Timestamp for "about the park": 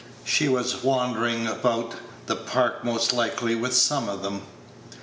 1.45-2.83